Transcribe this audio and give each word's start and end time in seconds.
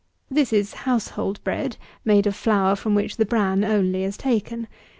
This 0.31 0.51
is 0.51 0.73
household 0.89 1.43
bread, 1.43 1.77
made 2.03 2.25
of 2.25 2.35
flour 2.35 2.75
from 2.75 2.95
which 2.95 3.17
the 3.17 3.23
bran 3.27 3.63
only 3.63 4.03
is 4.03 4.17
taken. 4.17 4.67